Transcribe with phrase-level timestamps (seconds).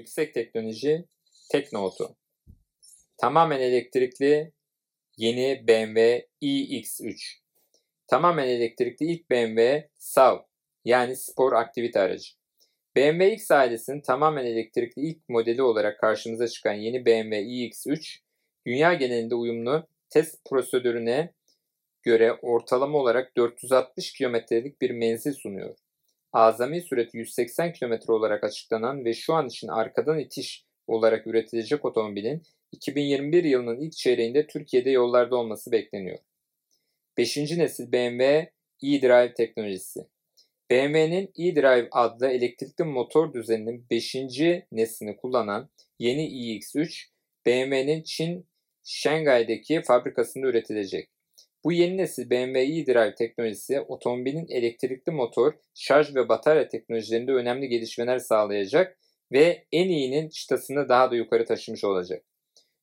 [0.00, 1.04] Yüksek teknoloji
[1.52, 2.16] Teknotu.
[3.18, 4.52] Tamamen elektrikli
[5.16, 7.16] yeni BMW iX3.
[8.06, 10.38] Tamamen elektrikli ilk BMW SAV
[10.84, 12.30] yani spor aktivite aracı.
[12.96, 18.18] BMW X ailesinin tamamen elektrikli ilk modeli olarak karşımıza çıkan yeni BMW iX3,
[18.66, 21.32] dünya genelinde uyumlu test prosedürüne
[22.02, 25.76] göre ortalama olarak 460 kilometrelik bir menzil sunuyor.
[26.32, 32.42] Azami süreti 180 km olarak açıklanan ve şu an için arkadan itiş olarak üretilecek otomobilin
[32.72, 36.18] 2021 yılının ilk çeyreğinde Türkiye'de yollarda olması bekleniyor.
[37.18, 37.36] 5.
[37.36, 38.50] nesil BMW
[38.82, 40.00] e-Drive teknolojisi.
[40.70, 44.14] BMW'nin e-Drive adlı elektrikli motor düzeninin 5.
[44.72, 47.06] neslini kullanan yeni iX3,
[47.46, 48.46] BMW'nin Çin
[48.84, 51.08] Şangay'daki fabrikasında üretilecek.
[51.64, 58.18] Bu yeni nesil BMW e-Drive teknolojisi otomobilin elektrikli motor, şarj ve batarya teknolojilerinde önemli gelişmeler
[58.18, 58.98] sağlayacak
[59.32, 62.24] ve en iyinin çıtasını daha da yukarı taşımış olacak.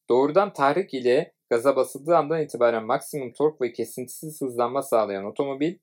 [0.09, 5.75] Doğrudan tahrik ile gaza basıldığı andan itibaren maksimum tork ve kesintisiz hızlanma sağlayan otomobil,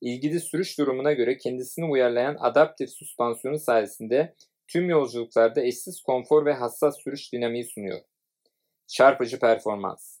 [0.00, 4.34] ilgili sürüş durumuna göre kendisini uyarlayan adaptif süspansiyonu sayesinde
[4.66, 8.00] tüm yolculuklarda eşsiz konfor ve hassas sürüş dinamiği sunuyor.
[8.86, 10.18] Çarpıcı performans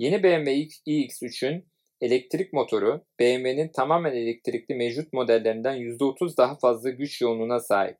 [0.00, 1.68] Yeni BMW iX3'ün
[2.00, 7.96] elektrik motoru BMW'nin tamamen elektrikli mevcut modellerinden %30 daha fazla güç yoğunluğuna sahip.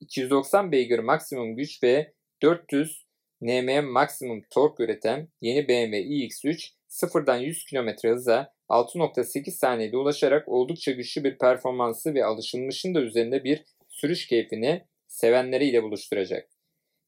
[0.00, 3.06] 290 beygir maksimum güç ve 400
[3.40, 10.92] Nm maksimum tork üreten yeni BMW iX3 sıfırdan 100 km hıza 6.8 saniyede ulaşarak oldukça
[10.92, 16.49] güçlü bir performansı ve alışılmışın da üzerinde bir sürüş keyfini sevenleriyle buluşturacak.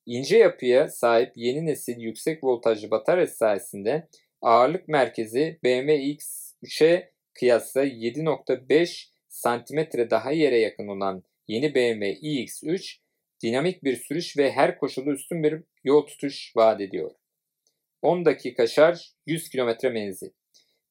[0.06, 4.08] İnce yapıya sahip yeni nesil yüksek voltajlı batarya sayesinde
[4.40, 12.98] ağırlık merkezi BMW X3'e kıyasla 7.5 cm daha yere yakın olan yeni BMW iX3
[13.42, 17.10] dinamik bir sürüş ve her koşulda üstün bir yol tutuş vaat ediyor.
[18.02, 20.30] 10 dakika şarj, 100 km menzil.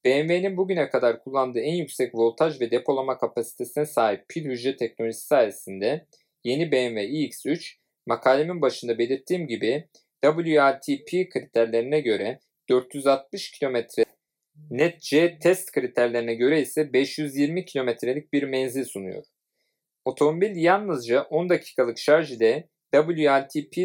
[0.05, 6.05] BMW'nin bugüne kadar kullandığı en yüksek voltaj ve depolama kapasitesine sahip pil hücre teknolojisi sayesinde
[6.43, 7.80] yeni BMW iX3
[8.11, 9.87] makalemin başında belirttiğim gibi
[10.23, 12.39] WLTP kriterlerine göre
[12.69, 13.77] 460 km
[14.69, 19.23] net C test kriterlerine göre ise 520 kilometrelik bir menzil sunuyor.
[20.05, 23.75] Otomobil yalnızca 10 dakikalık şarj ile WLTP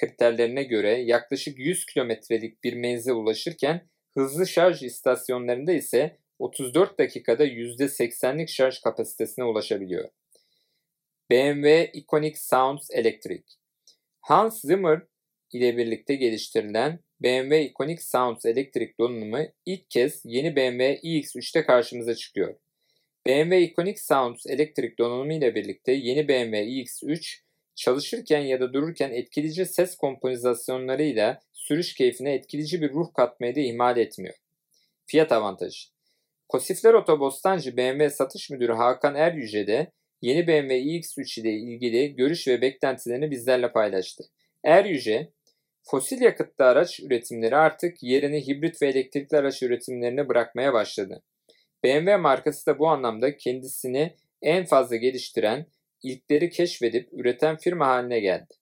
[0.00, 8.48] kriterlerine göre yaklaşık 100 kilometrelik bir menzile ulaşırken hızlı şarj istasyonlarında ise 34 dakikada %80'lik
[8.48, 10.08] şarj kapasitesine ulaşabiliyor.
[11.30, 13.42] BMW Iconic Sounds Electric
[14.20, 15.02] Hans Zimmer
[15.52, 22.54] ile birlikte geliştirilen BMW Iconic Sounds elektrik donanımı ilk kez yeni BMW iX3'te karşımıza çıkıyor.
[23.26, 27.40] BMW Iconic Sounds elektrik donanımı ile birlikte yeni BMW iX3
[27.74, 33.96] çalışırken ya da dururken etkileyici ses komponizasyonlarıyla sürüş keyfine etkileyici bir ruh katmayı da ihmal
[33.96, 34.34] etmiyor.
[35.06, 35.88] Fiyat avantajı
[36.48, 39.92] Kosifler Otobostancı BMW Satış Müdürü Hakan Eryüce de
[40.22, 44.24] yeni BMW iX3 ile ilgili görüş ve beklentilerini bizlerle paylaştı.
[44.64, 45.28] Eryüce,
[45.82, 51.22] fosil yakıtlı araç üretimleri artık yerini hibrit ve elektrikli araç üretimlerine bırakmaya başladı.
[51.84, 55.66] BMW markası da bu anlamda kendisini en fazla geliştiren,
[56.02, 58.54] ilkleri keşfedip üreten firma haline geldi.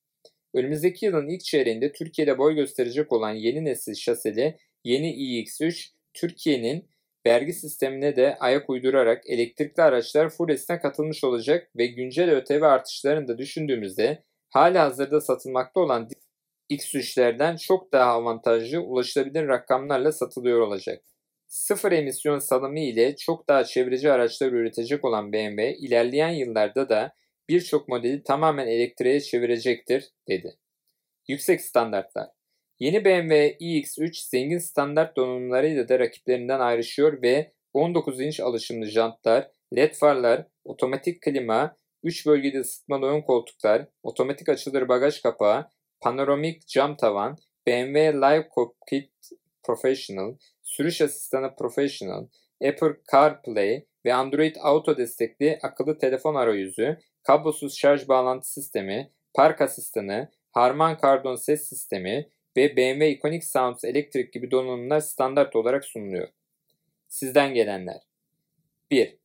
[0.55, 6.89] Önümüzdeki yılın ilk çeyreğinde Türkiye'de boy gösterecek olan yeni nesil şaseli yeni iX3, Türkiye'nin
[7.27, 13.39] vergi sistemine de ayak uydurarak elektrikli araçlar furyasına katılmış olacak ve güncel ÖTV artışlarını da
[13.39, 16.09] düşündüğümüzde hala hazırda satılmakta olan
[16.71, 21.05] X3'lerden çok daha avantajlı ulaşılabilir rakamlarla satılıyor olacak.
[21.47, 27.15] Sıfır emisyon salımı ile çok daha çevreci araçlar üretecek olan BMW ilerleyen yıllarda da
[27.49, 30.57] birçok modeli tamamen elektriğe çevirecektir dedi.
[31.29, 32.29] Yüksek standartlar
[32.79, 39.95] Yeni BMW iX3 zengin standart donanımlarıyla da rakiplerinden ayrışıyor ve 19 inç alışımlı jantlar, led
[39.95, 45.69] farlar, otomatik klima, 3 bölgede ısıtmalı ön koltuklar, otomatik açılır bagaj kapağı,
[46.01, 47.37] panoramik cam tavan,
[47.67, 49.13] BMW Live Cockpit
[49.63, 52.27] Professional, sürüş asistanı Professional,
[52.69, 60.31] Apple CarPlay ve Android Auto destekli akıllı telefon arayüzü, kablosuz şarj bağlantı sistemi, park asistanı,
[60.53, 66.29] Harman Kardon ses sistemi ve BMW Iconic Sounds Electric gibi donanımlar standart olarak sunuluyor.
[67.09, 68.01] Sizden gelenler
[68.91, 69.17] 1.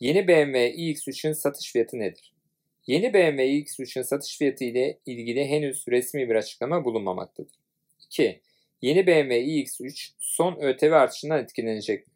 [0.00, 2.34] Yeni BMW iX3'ün satış fiyatı nedir?
[2.86, 7.52] Yeni BMW iX3'ün satış fiyatı ile ilgili henüz resmi bir açıklama bulunmamaktadır.
[8.06, 8.40] 2.
[8.82, 12.12] Yeni BMW iX3 son ÖTV artışından etkilenecek mi?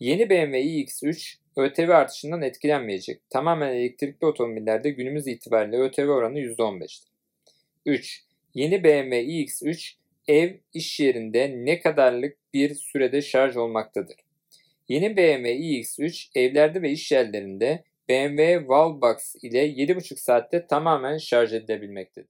[0.00, 3.30] Yeni BMW iX3 ÖTV artışından etkilenmeyecek.
[3.30, 7.08] Tamamen elektrikli otomobillerde günümüz itibariyle ÖTV oranı %15'tir.
[7.86, 8.25] 3.
[8.56, 9.92] Yeni BMW iX3
[10.28, 14.16] ev, iş yerinde ne kadarlık bir sürede şarj olmaktadır?
[14.88, 22.24] Yeni BMW iX3 evlerde ve iş yerlerinde BMW Wallbox ile 7,5 saatte tamamen şarj edilebilmektedir.